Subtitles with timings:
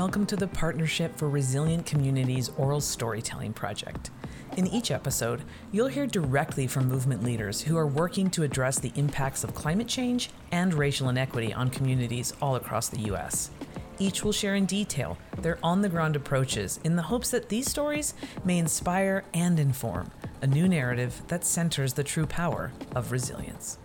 [0.00, 4.08] welcome to the Partnership for Resilient Communities Oral Storytelling Project.
[4.56, 5.42] In each episode,
[5.72, 9.88] you'll hear directly from movement leaders who are working to address the impacts of climate
[9.88, 13.50] change and racial inequity on communities all across the U.S.
[13.98, 17.68] Each will share in detail their on the ground approaches in the hopes that these
[17.68, 20.10] stories may inspire and inform
[20.40, 23.76] a new narrative that centers the true power of resilience.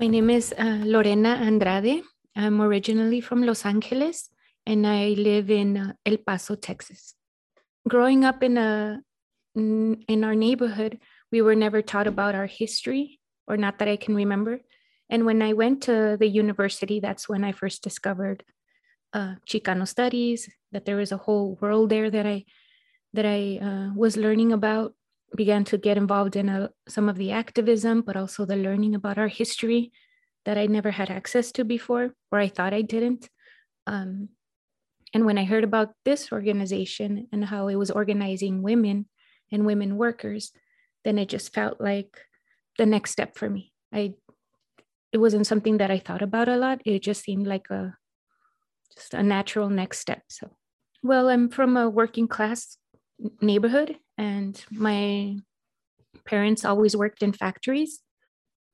[0.00, 2.04] My name is uh, Lorena Andrade.
[2.34, 4.30] I'm originally from Los Angeles
[4.66, 7.14] and I live in El Paso, Texas.
[7.88, 9.00] Growing up in a
[9.54, 10.98] in our neighborhood,
[11.32, 14.60] we were never taught about our history, or not that I can remember.
[15.08, 18.44] And when I went to the university, that's when I first discovered
[19.14, 20.48] uh, Chicano studies.
[20.72, 22.44] That there was a whole world there that I
[23.14, 24.94] that I uh, was learning about.
[25.34, 28.94] Began to get involved in a, uh, some of the activism, but also the learning
[28.94, 29.90] about our history
[30.44, 33.28] that I never had access to before, or I thought I didn't.
[33.86, 34.28] Um,
[35.14, 39.06] and when I heard about this organization and how it was organizing women
[39.52, 40.52] and women workers,
[41.04, 42.18] then it just felt like
[42.78, 43.72] the next step for me.
[43.92, 44.14] I
[45.12, 46.82] it wasn't something that I thought about a lot.
[46.84, 47.96] It just seemed like a
[48.94, 50.22] just a natural next step.
[50.28, 50.56] So,
[51.02, 52.76] well, I'm from a working class
[53.40, 55.36] neighborhood and my
[56.26, 58.00] parents always worked in factories,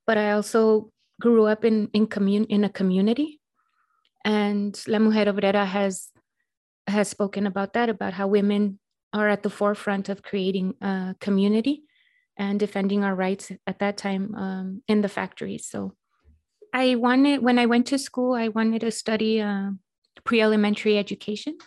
[0.07, 3.41] but I also grew up in in commun in a community
[4.25, 6.12] and La Mujer Obrera has
[6.87, 8.79] has spoken about that, about how women
[9.13, 11.83] are at the forefront of creating a community
[12.37, 15.67] and defending our rights at that time um, in the factories.
[15.67, 15.95] So
[16.73, 19.71] I wanted, when I went to school, I wanted to study uh,
[20.25, 21.59] pre-elementary education.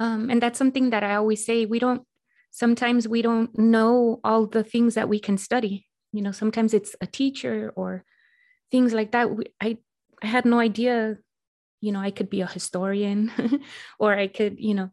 [0.00, 2.02] Um, and that's something that I always say, we don't,
[2.50, 5.86] sometimes we don't know all the things that we can study.
[6.12, 8.04] You know, sometimes it's a teacher or
[8.70, 9.28] things like that.
[9.60, 9.78] I,
[10.22, 11.18] I had no idea
[11.80, 13.30] you know i could be a historian
[13.98, 14.90] or i could you know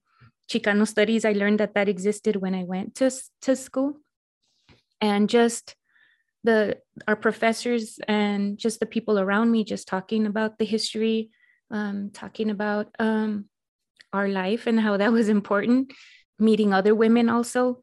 [0.52, 3.12] chicano studies i learned that that existed when i went to,
[3.42, 3.98] to school.
[5.02, 5.76] And just
[6.44, 6.78] the
[7.08, 11.30] our professors and just the people around me just talking about the history
[11.72, 13.46] um, talking about um,
[14.12, 15.92] our life and how that was important
[16.38, 17.80] meeting other women also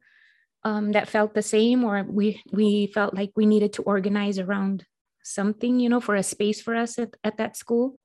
[0.63, 4.85] um, that felt the same or we we felt like we needed to organize around
[5.23, 7.97] something you know for a space for us at, at that school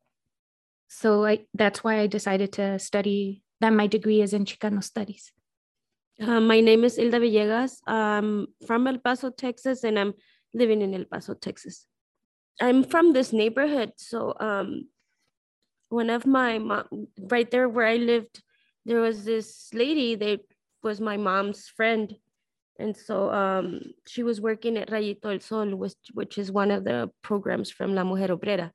[0.88, 5.32] so I, that's why I decided to study that my degree is in Chicano studies.
[6.20, 7.78] Uh, my name is Hilda Villegas.
[7.86, 10.14] I'm from El Paso, Texas, and I'm
[10.54, 11.86] living in El Paso, Texas.
[12.60, 13.92] I'm from this neighborhood.
[13.96, 14.88] So um,
[15.90, 18.42] one of my mom, right there where I lived,
[18.86, 20.40] there was this lady that
[20.82, 22.14] was my mom's friend.
[22.78, 26.84] And so um, she was working at Rayito El Sol, which, which is one of
[26.84, 28.70] the programs from La Mujer Obrera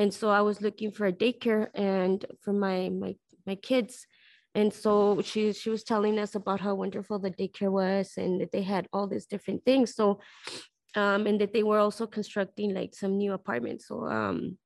[0.00, 3.12] and so i was looking for a daycare and for my my
[3.46, 4.06] my kids.
[4.54, 8.52] And so she she was telling us about how wonderful the daycare was and that
[8.52, 9.94] they had all these different things.
[9.94, 10.20] So
[10.96, 13.86] um and that they were also constructing like some new apartments.
[13.88, 14.58] So um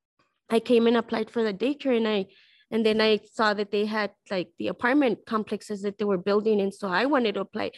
[0.50, 2.26] i came and applied for the daycare and i
[2.70, 6.60] and then i saw that they had like the apartment complexes that they were building.
[6.60, 7.72] And so i wanted to apply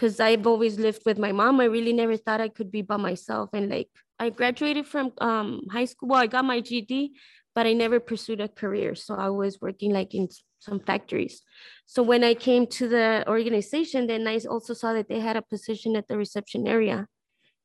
[0.00, 1.60] because I've always lived with my mom.
[1.60, 3.50] I really never thought I could be by myself.
[3.52, 6.08] And like I graduated from um, high school.
[6.08, 7.12] Well, I got my GED,
[7.54, 8.94] but I never pursued a career.
[8.94, 10.28] So I was working like in
[10.58, 11.42] some factories.
[11.84, 15.42] So when I came to the organization, then I also saw that they had a
[15.42, 17.06] position at the reception area.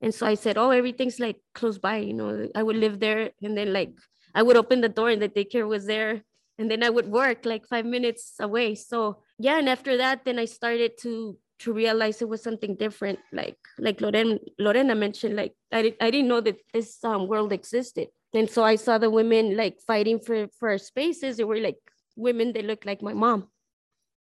[0.01, 3.31] And so I said, oh, everything's like close by, you know, I would live there.
[3.41, 3.91] And then like
[4.33, 6.21] I would open the door and the daycare was there.
[6.57, 8.75] And then I would work like five minutes away.
[8.75, 13.19] So yeah, and after that, then I started to to realize it was something different
[13.31, 17.53] like like lorena lorena mentioned like i, did, I didn't know that this um, world
[17.53, 18.09] existed.
[18.33, 21.37] And so i saw the women like fighting for for spaces.
[21.37, 21.77] They were like
[22.15, 23.47] women that looked like my mom.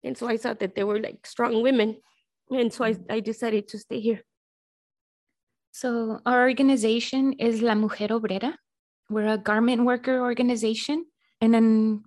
[0.03, 1.97] And so i thought that they were like strong women.
[2.49, 4.23] And so i, I decided to stay here.
[5.71, 8.55] So our organization is la mujer obrera.
[9.09, 11.05] We're a garment worker organization
[11.41, 11.63] in a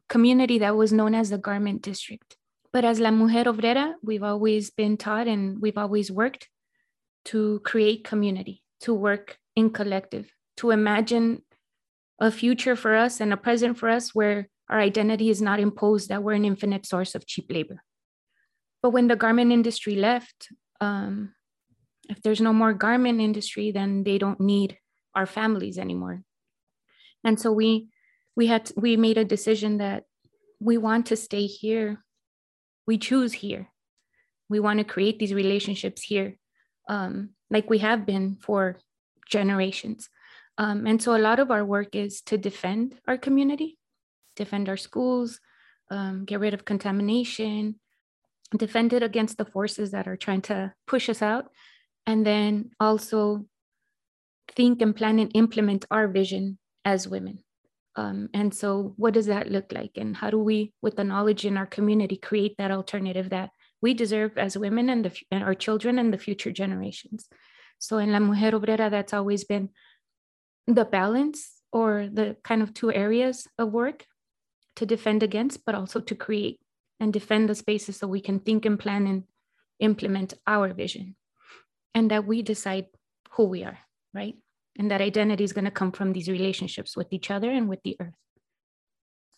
[0.08, 2.36] community that was known as the garment district
[2.72, 6.48] but as La Mujer Obrera, we've always been taught and we've always worked
[7.26, 11.42] to create community, to work in collective, to imagine
[12.20, 16.08] a future for us and a present for us where our identity is not imposed
[16.08, 17.82] that we're an infinite source of cheap labor.
[18.82, 20.48] But when the garment industry left,
[20.80, 21.34] um,
[22.08, 24.78] if there's no more garment industry, then they don't need
[25.14, 26.22] our families anymore.
[27.24, 27.88] And so we
[28.36, 30.04] we had we made a decision that
[30.60, 32.02] we want to stay here
[32.90, 33.70] we choose here.
[34.48, 36.28] We want to create these relationships here,
[36.88, 37.12] um,
[37.48, 38.62] like we have been for
[39.36, 40.08] generations.
[40.58, 43.78] Um, and so a lot of our work is to defend our community,
[44.34, 45.38] defend our schools,
[45.94, 47.78] um, get rid of contamination,
[48.58, 51.44] defend it against the forces that are trying to push us out,
[52.08, 53.46] and then also
[54.56, 57.38] think and plan and implement our vision as women.
[57.96, 59.92] Um, and so, what does that look like?
[59.96, 63.50] And how do we, with the knowledge in our community, create that alternative that
[63.82, 67.28] we deserve as women and, the, and our children and the future generations?
[67.78, 69.70] So, in La Mujer Obrera, that's always been
[70.66, 74.06] the balance or the kind of two areas of work
[74.76, 76.60] to defend against, but also to create
[77.00, 79.24] and defend the spaces so we can think and plan and
[79.80, 81.16] implement our vision
[81.94, 82.86] and that we decide
[83.32, 83.78] who we are,
[84.12, 84.36] right?
[84.78, 87.82] And that identity is going to come from these relationships with each other and with
[87.82, 88.14] the earth.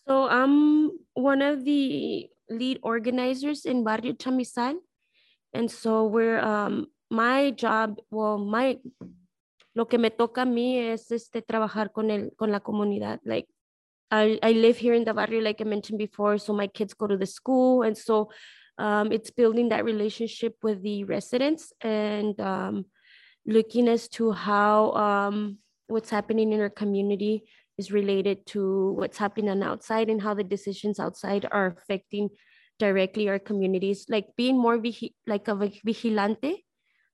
[0.07, 4.75] So I'm one of the lead organizers in Barrio Chamizal.
[5.53, 8.77] And so we're, um, my job, well, my,
[9.75, 13.19] lo que me toca a mí es este, trabajar con, el, con la comunidad.
[13.25, 13.47] Like
[14.11, 17.07] I, I live here in the barrio, like I mentioned before, so my kids go
[17.07, 17.83] to the school.
[17.83, 18.29] And so
[18.77, 22.85] um, it's building that relationship with the residents and um,
[23.45, 25.57] looking as to how um,
[25.87, 27.43] what's happening in our community
[27.77, 32.29] is related to what's happening on outside and how the decisions outside are affecting
[32.79, 34.81] directly our communities, like being more
[35.27, 36.65] like a vigilante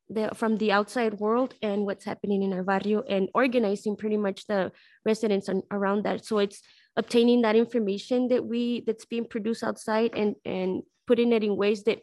[0.09, 4.47] the, from the outside world and what's happening in our barrio and organizing pretty much
[4.47, 4.71] the
[5.05, 6.25] residents on, around that.
[6.25, 6.61] So it's
[6.95, 11.83] obtaining that information that we that's being produced outside and and putting it in ways
[11.83, 12.01] that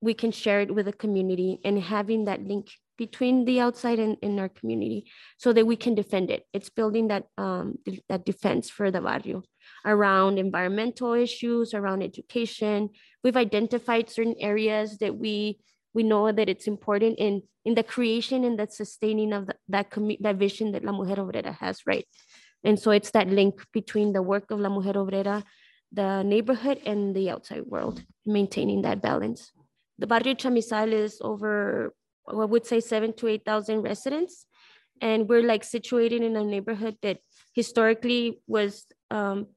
[0.00, 4.16] we can share it with the community and having that link between the outside and
[4.22, 6.44] in our community so that we can defend it.
[6.52, 7.78] It's building that um,
[8.08, 9.42] that defense for the barrio
[9.84, 12.90] around environmental issues, around education.
[13.22, 15.60] We've identified certain areas that we
[15.94, 19.90] we know that it's important in in the creation and the sustaining of the, that
[20.20, 22.06] that vision that La Mujer Obrera has, right?
[22.64, 25.44] And so it's that link between the work of La Mujer Obrera,
[25.92, 29.52] the neighborhood, and the outside world, maintaining that balance.
[29.98, 31.94] The Barrio Chamizal is over,
[32.28, 34.46] I would say, seven to 8,000 residents.
[35.00, 37.18] And we're like situated in a neighborhood that
[37.54, 39.48] historically was um,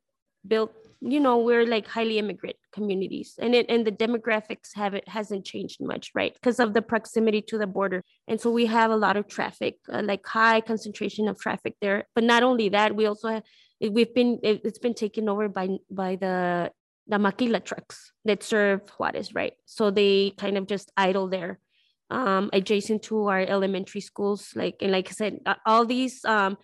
[0.46, 3.36] built you know we're like highly immigrant communities.
[3.40, 6.34] And it and the demographics have it hasn't changed much right?
[6.34, 8.04] Because of the proximity to the border.
[8.28, 12.08] And so we have a lot of traffic uh, like high concentration of traffic there.
[12.16, 13.44] But not only that we also have
[13.80, 16.72] we've been it, has been taken over by by the
[17.08, 19.54] the maquila trucks that serve Juarez right?
[19.66, 21.60] So they kind of just idle there
[22.10, 26.58] um adjacent to our elementary schools like and like I said all these um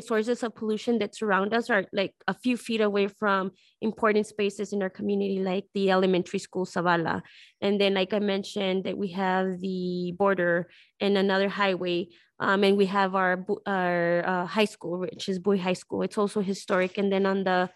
[0.00, 4.72] sources of pollution that surround us are like a few feet away from important spaces
[4.72, 7.22] in our community, like the elementary school Zavala.
[7.60, 10.68] And then, like I mentioned, that we have the border
[11.00, 12.08] and another highway.
[12.38, 16.02] Um, and we have our, our uh, high school, which is Bowie High School.
[16.02, 16.98] It's also historic.
[16.98, 17.70] And then on the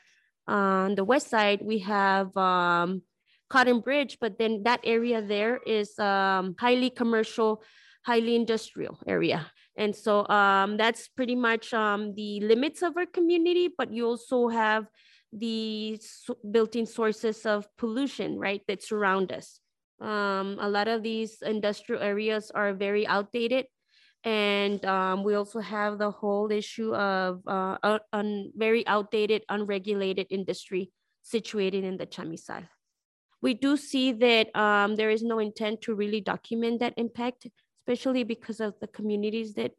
[0.49, 3.03] on the west side, we have um,
[3.48, 7.62] Cotton Bridge, but then that area there is um, highly commercial,
[8.04, 9.50] highly industrial area.
[9.76, 14.48] And so um, that's pretty much um, the limits of our community, but you also
[14.48, 14.87] have
[15.32, 16.00] the
[16.50, 19.60] built-in sources of pollution, right, that surround us.
[20.00, 23.67] Um, a lot of these industrial areas are very outdated.
[24.24, 30.26] And um, we also have the whole issue of uh, a, a very outdated, unregulated
[30.31, 30.91] industry
[31.22, 32.67] situated in the Chamizal.
[33.43, 37.46] We do see that um, there is no intent to really document that impact
[37.86, 39.72] especially because of the communities that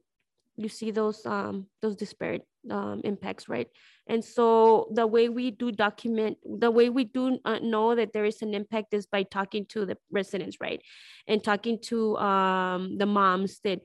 [0.55, 3.67] you see those um, those disparate um, impacts, right?
[4.07, 8.25] And so the way we do document, the way we do uh, know that there
[8.25, 10.81] is an impact is by talking to the residents, right?
[11.27, 13.81] And talking to um, the moms that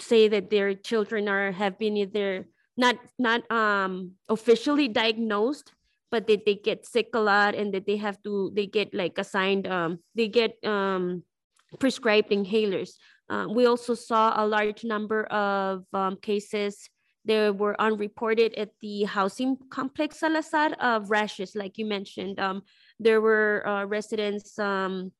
[0.00, 2.46] say that their children are have been either
[2.76, 5.72] not not um, officially diagnosed,
[6.10, 9.18] but that they get sick a lot and that they have to they get like
[9.18, 11.22] assigned um, they get um,
[11.78, 12.90] prescribed inhalers
[13.28, 16.88] uh, we also saw a large number of um, cases
[17.24, 22.38] that were unreported at the housing complex Salazar of rashes, like you mentioned.
[22.38, 22.62] Um,
[23.00, 25.12] there were uh, residents um,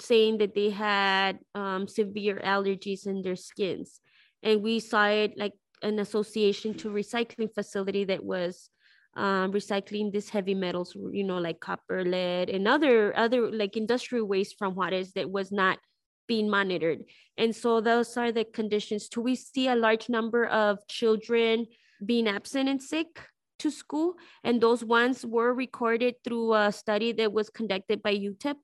[0.00, 4.00] saying that they had um, severe allergies in their skins.
[4.42, 8.68] And we saw it like an association to recycling facility that was
[9.16, 14.26] um, recycling these heavy metals, you know, like copper, lead, and other other like industrial
[14.26, 15.78] waste from Juarez that was not
[16.26, 17.04] being monitored.
[17.36, 19.08] And so those are the conditions.
[19.08, 21.66] Do we see a large number of children
[22.04, 23.28] being absent and sick
[23.60, 24.14] to school?
[24.42, 28.56] And those ones were recorded through a study that was conducted by UTEP,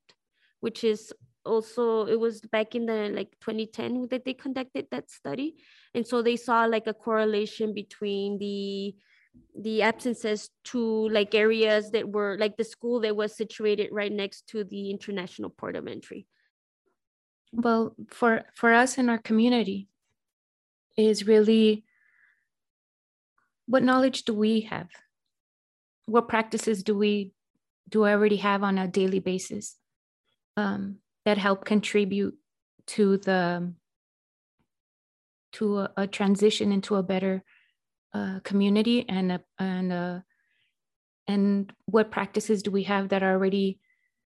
[0.60, 1.12] which is
[1.44, 5.54] also it was back in the like 2010 that they conducted that study
[5.94, 8.94] and so they saw like a correlation between the
[9.58, 14.46] the absences to like areas that were like the school that was situated right next
[14.48, 16.26] to the international port of entry.
[17.52, 19.88] Well for for us in our community
[20.96, 21.84] is really
[23.66, 24.88] what knowledge do we have?
[26.06, 27.32] What practices do we
[27.88, 29.76] do I already have on a daily basis
[30.56, 32.36] um, that help contribute
[32.86, 33.72] to the
[35.52, 37.42] to a, a transition into a better
[38.12, 40.24] uh, community and a, and a,
[41.26, 43.78] and what practices do we have that already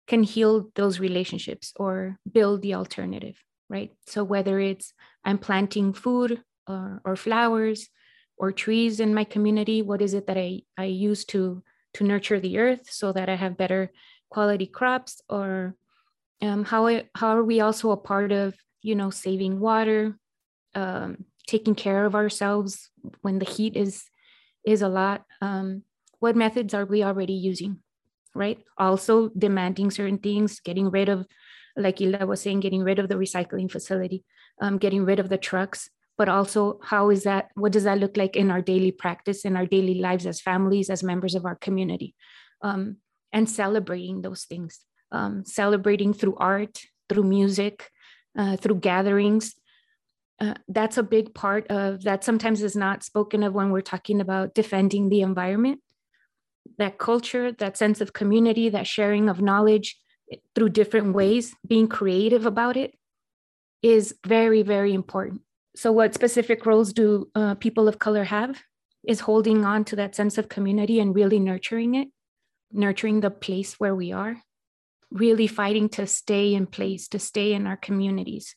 [0.07, 3.37] can heal those relationships or build the alternative
[3.69, 3.93] right?
[4.07, 4.93] So whether it's
[5.25, 7.89] i'm planting food or, or flowers
[8.37, 11.63] or trees in my community what is it that i i use to
[11.95, 13.91] to nurture the earth so that i have better
[14.33, 15.21] quality crops?
[15.29, 15.77] Or
[16.41, 20.19] um, how, how are we also a part of you know saving water
[20.75, 22.91] um, taking care of ourselves
[23.23, 24.05] when the heat is
[24.65, 25.83] is a lot um,
[26.21, 27.79] what methods are we already using
[28.35, 28.59] right?
[28.79, 31.27] Also demanding certain things getting rid of
[31.77, 34.25] like Hilda was saying getting rid of the recycling facility
[34.61, 38.17] um, getting rid of the trucks but also how is that what does that look
[38.17, 41.57] like in our daily practice in our daily lives as families as members of our
[41.57, 42.15] community?
[42.63, 42.97] Um,
[43.33, 44.81] and celebrating those things
[45.11, 47.91] um, celebrating through art through music
[48.39, 49.55] uh, through gatherings
[50.43, 54.21] uh, that's a big part of that sometimes is not spoken of when we're talking
[54.21, 55.81] about defending the environment.
[56.79, 59.97] That culture that sense of community that sharing of knowledge
[60.55, 62.93] through different ways being creative about it
[63.83, 65.43] is very very important.
[65.77, 68.61] So what specific roles do uh, people of color have
[69.07, 72.09] is holding on to that sense of community and really nurturing it
[72.73, 74.37] nurturing the place where we are
[75.11, 78.57] really fighting to stay in place to stay in our communities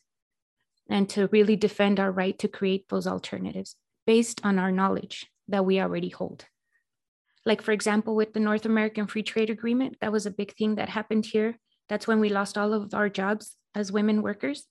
[0.90, 3.76] and to really defend our right to create those alternatives
[4.06, 6.46] based on our knowledge that we already hold.
[7.46, 10.76] Like, for example, with the North American Free Trade Agreement, that was a big thing
[10.76, 11.60] that happened here.
[11.90, 14.68] That's when we lost all of our jobs as women workers.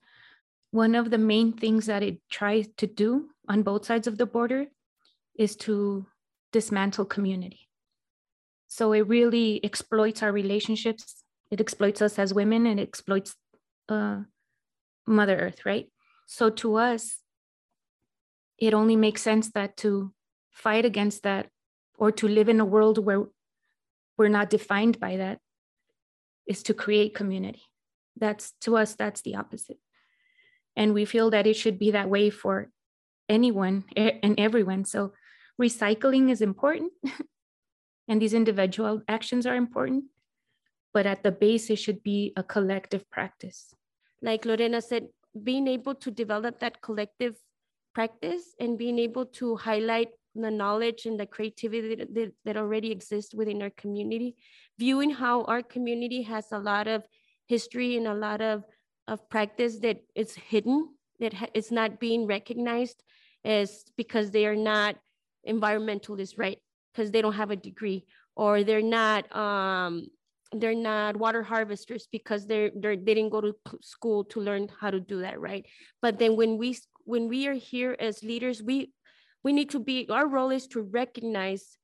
[0.72, 4.26] One of the main things that it tries to do on both sides of the
[4.26, 4.66] border
[5.36, 6.06] is to
[6.52, 7.68] dismantle community.
[8.66, 11.22] So it really exploits our relationships.
[11.50, 13.36] It exploits us as women and it exploits
[13.88, 14.22] uh,
[15.06, 15.86] Mother Earth, right?
[16.26, 17.18] So to us,
[18.58, 20.12] it only makes sense that to
[20.50, 21.48] fight against that
[21.98, 23.24] or to live in a world where
[24.16, 25.38] we're not defined by that
[26.46, 27.62] is to create community.
[28.16, 29.78] That's to us, that's the opposite.
[30.76, 32.70] And we feel that it should be that way for
[33.28, 34.84] anyone and everyone.
[34.84, 35.12] So
[35.60, 36.92] recycling is important
[38.08, 40.04] and these individual actions are important,
[40.92, 43.74] but at the base, it should be a collective practice.
[44.20, 45.08] Like Lorena said,
[45.42, 47.36] being able to develop that collective
[47.94, 53.34] practice and being able to highlight the knowledge and the creativity that, that, already exists
[53.34, 54.34] within our community,
[54.78, 57.04] viewing how our community has a lot of
[57.46, 58.64] history and a lot of,
[59.06, 60.88] of practice that is hidden,
[61.20, 63.02] that it's not being recognized
[63.44, 64.96] is because they are not
[65.48, 66.58] environmentalists, right?
[66.92, 70.06] Because they don't have a degree or they're not um,
[70.60, 74.90] they're not water harvesters because they're, they're they didn't go to school to learn how
[74.90, 75.66] to do that right?
[76.02, 78.92] But then when we when we are here as leaders we
[79.42, 81.76] we need to be our role is to recognize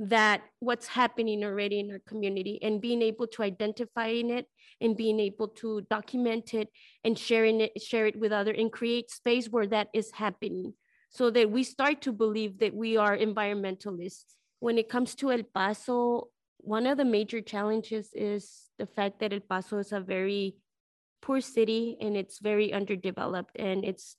[0.00, 4.46] that what's happening already in our community and being able to identify in it
[4.80, 6.68] and being able to document it
[7.04, 10.72] and sharing it share it with other and create space where that is happening.
[11.10, 14.36] So that we start to believe that we are environmentalists.
[14.60, 16.28] When it comes to el paso
[16.62, 20.56] one of the major challenges is the fact that El Paso is a very
[21.22, 24.16] poor city and it's very underdeveloped and it's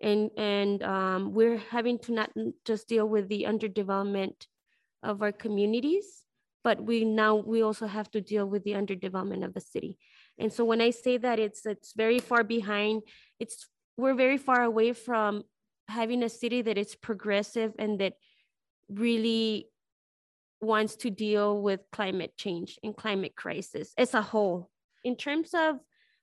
[0.00, 2.30] and and um, we're having to not
[2.64, 4.46] just deal with the underdevelopment
[5.02, 6.24] of our communities
[6.66, 9.98] but we now we also have to deal with the underdevelopment of the city.
[10.36, 13.02] And so when i say that it's it's very far behind
[13.38, 15.44] it's we're very far away from
[15.88, 18.14] having a city that is progressive and that
[18.90, 19.68] really
[20.60, 24.70] wants to deal with climate change and climate crisis as a whole.
[25.04, 25.76] In terms of,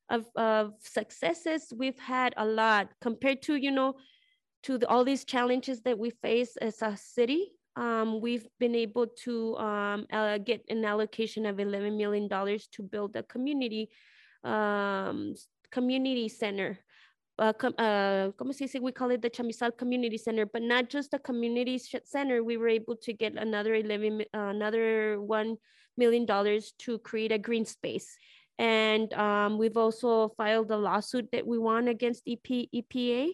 [0.10, 3.96] of, of successes, we've had a lot compared to, you know,
[4.64, 7.52] to the, all these challenges that we face as a city.
[7.76, 13.16] Um, we've been able to um, uh, get an allocation of $11 million to build
[13.16, 13.90] a community
[14.44, 15.34] um,
[15.72, 16.78] community center
[17.40, 18.30] uh, com, uh.
[18.82, 22.44] We call it the Chamizal Community Center, but not just a community center.
[22.44, 25.58] We were able to get another 11, uh, another $1
[25.98, 28.16] million to create a green space.
[28.60, 33.32] And um, we've also filed a lawsuit that we won against EP, EPA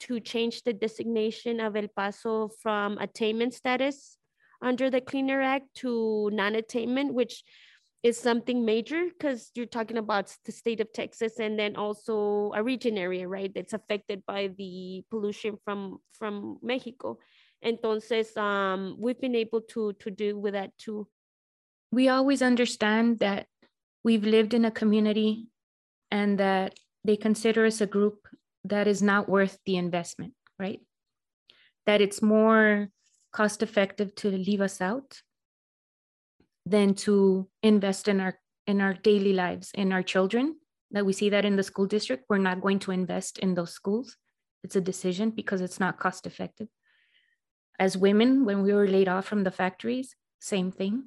[0.00, 4.16] to change the designation of El Paso from attainment status
[4.62, 7.42] under the Clean Air Act to non-attainment, which
[8.02, 12.62] is something major because you're talking about the state of Texas and then also a
[12.62, 13.52] region area, right?
[13.54, 17.18] That's affected by the pollution from from Mexico.
[17.62, 21.08] Entonces, um, we've been able to to deal with that too.
[21.92, 23.46] We always understand that
[24.02, 25.48] we've lived in a community
[26.10, 28.28] and that they consider us a group
[28.64, 30.80] that is not worth the investment, right?
[31.86, 32.88] That it's more
[33.32, 35.20] cost effective to leave us out
[36.70, 40.56] than to invest in our in our daily lives in our children
[40.92, 42.24] that we see that in the school district.
[42.28, 44.16] We're not going to invest in those schools.
[44.62, 46.68] It's a decision because it's not cost effective.
[47.78, 51.04] As women when we were laid off from the factories same thing.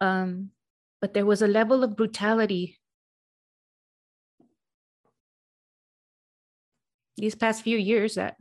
[0.00, 0.50] Um,
[1.00, 2.78] but there was a level of brutality
[7.16, 8.36] these past few years that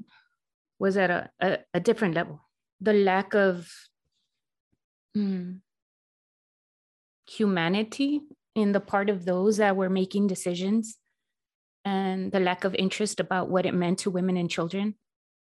[0.80, 2.42] was at a, a, a different level.
[2.80, 3.72] The lack of
[7.38, 8.22] humanity
[8.56, 10.98] in the part of those that were making decisions
[11.86, 14.96] and the lack of interest about what it meant to women and children.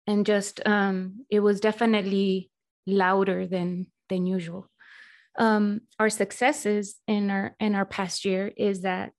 [0.07, 2.51] And just um, it was definitely
[2.87, 4.69] louder than than usual.
[5.39, 9.13] Um, our successes in our in our past year is that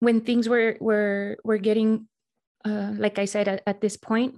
[0.00, 2.08] when things were were were getting
[2.64, 4.34] uh, like i said at, at this point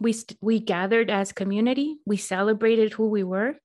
[0.00, 3.56] we st- we gathered as community we celebrated who we were.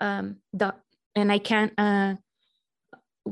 [0.00, 0.74] Um, the,
[1.14, 2.14] and I can't uh,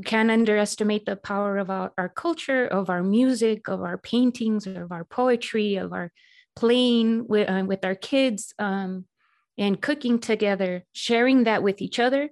[0.05, 4.91] can't underestimate the power of our, our culture, of our music, of our paintings, of
[4.91, 6.11] our poetry, of our
[6.55, 9.05] playing with, uh, with our kids um,
[9.57, 12.29] and cooking together, sharing that with each other.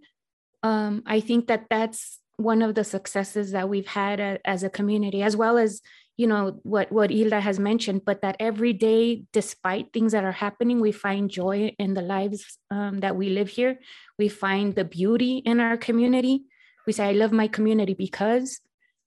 [0.64, 4.70] Um, I think that that's one of the successes that we've had a, as a
[4.70, 5.82] community, as well as
[6.16, 10.34] you know what what Hilda has mentioned, but that every day, despite things that are
[10.34, 13.80] happening, we find joy in the lives um, that we live here.
[14.18, 16.44] We find the beauty in our community.
[16.86, 18.60] We say, "I love my community because,"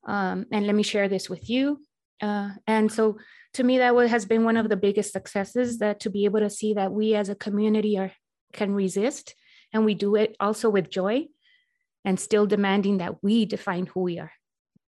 [0.07, 1.81] um, and let me share this with you.
[2.21, 3.19] Uh, and so,
[3.55, 5.79] to me, that has been one of the biggest successes.
[5.79, 8.13] That to be able to see that we as a community are
[8.53, 9.35] can resist,
[9.73, 11.27] and we do it also with joy,
[12.05, 14.33] and still demanding that we define who we are.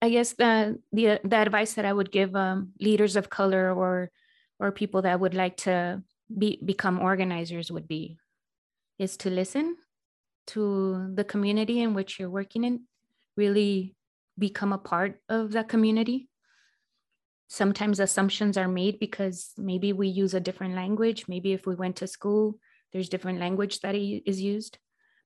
[0.02, 4.10] I guess the the the advice that I would give um, leaders of color or
[4.58, 6.02] or people that would like to
[6.36, 8.18] be become organizers would be
[8.98, 9.76] is to listen
[10.52, 12.82] to the community in which you're working in,
[13.36, 13.94] really
[14.38, 16.28] become a part of that community.
[17.48, 21.26] Sometimes assumptions are made because maybe we use a different language.
[21.28, 22.58] Maybe if we went to school,
[22.92, 24.78] there's different language that is used.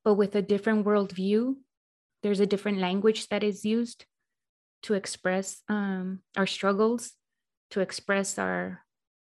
[0.05, 1.55] But with a different worldview,
[2.23, 4.07] there's a different language that is used
[4.83, 7.13] to express um, our struggles,
[7.71, 8.81] to express our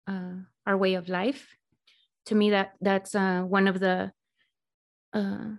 [0.06, 1.56] uh, our way of life.
[2.26, 4.12] To me, that that's uh, one of the
[5.12, 5.56] uh,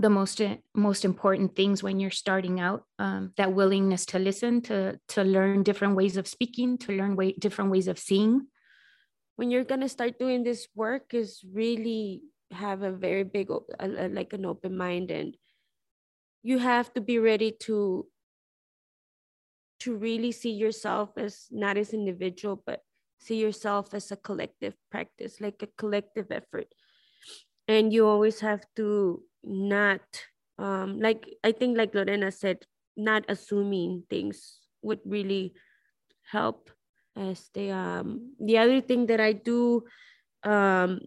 [0.00, 0.40] the most
[0.74, 2.84] most important things when you're starting out.
[2.98, 7.32] Um, that willingness to listen, to to learn different ways of speaking, to learn way,
[7.32, 8.46] different ways of seeing.
[9.36, 14.44] When you're gonna start doing this work, is really have a very big like an
[14.44, 15.36] open mind and
[16.42, 18.06] you have to be ready to
[19.80, 22.80] to really see yourself as not as individual but
[23.18, 26.66] see yourself as a collective practice like a collective effort
[27.68, 30.00] and you always have to not
[30.58, 32.58] um like i think like lorena said
[32.96, 35.54] not assuming things would really
[36.30, 36.70] help
[37.16, 39.82] as the um the other thing that i do
[40.44, 41.00] um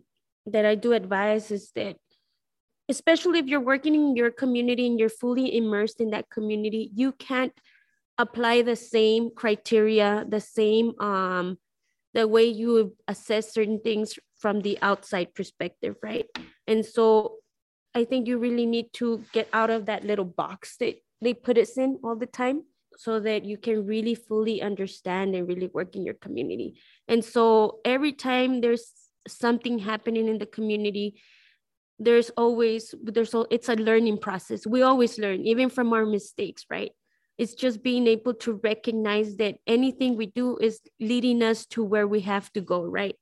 [0.45, 1.97] that i do advise is that
[2.89, 7.11] especially if you're working in your community and you're fully immersed in that community you
[7.13, 7.53] can't
[8.17, 11.57] apply the same criteria, the same um,
[12.13, 16.25] the way you assess certain things from the outside perspective, right?
[16.67, 17.37] And so
[17.95, 21.57] I think you really need to get out of that little box that they put
[21.57, 22.63] us in all the time
[22.97, 26.79] so that you can really fully understand and really work in your community.
[27.07, 28.91] And so every time there's
[29.27, 31.21] something happening in the community,
[31.99, 34.67] there's always there's all it's a learning process.
[34.67, 36.91] We always learn even from our mistakes, right?
[37.37, 42.07] it's just being able to recognize that anything we do is leading us to where
[42.07, 43.15] we have to go right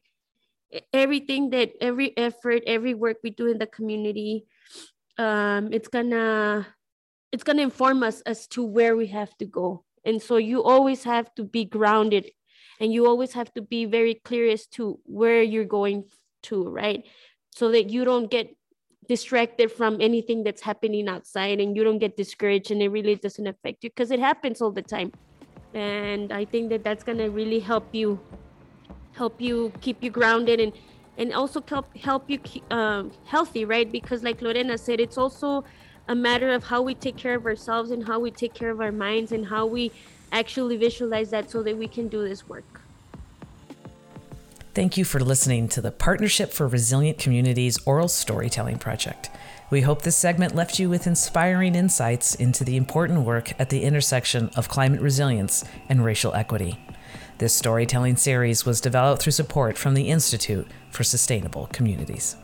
[0.93, 4.45] everything that every effort every work we do in the community
[5.21, 6.67] um, it's gonna
[7.31, 9.85] it's gonna inform us as to where we have to go.
[10.03, 12.31] And so you always have to be grounded
[12.79, 16.05] and you always have to be very clear as to where you're going
[16.49, 17.05] to right?
[17.51, 18.55] So that you don't get
[19.07, 23.45] distracted from anything that's happening outside and you don't get discouraged and it really doesn't
[23.45, 25.11] affect you because it happens all the time.
[25.73, 28.19] And i think that that's going to really help you
[29.13, 30.73] help you keep you grounded and
[31.17, 32.39] and also help help you
[32.71, 33.91] um, healthy, right?
[33.91, 35.63] Because like Lorena said, it's also
[36.07, 38.81] a matter of how we take care of ourselves and how we take care of
[38.81, 39.91] our minds and how we
[40.31, 42.81] actually visualize that so that we can do this work.
[44.73, 49.29] Thank you for listening to the Partnership for Resilient Communities Oral Storytelling Project.
[49.69, 53.83] We hope this segment left you with inspiring insights into the important work at the
[53.83, 56.77] intersection of climate resilience and racial equity.
[57.41, 62.35] This storytelling series was developed through support from the Institute for Sustainable Communities.